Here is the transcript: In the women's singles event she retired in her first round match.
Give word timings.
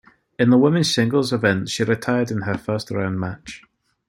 In 0.39 0.49
the 0.49 0.57
women's 0.57 0.91
singles 0.91 1.31
event 1.31 1.69
she 1.69 1.83
retired 1.83 2.31
in 2.31 2.41
her 2.41 2.57
first 2.57 2.89
round 2.89 3.19
match. 3.19 3.61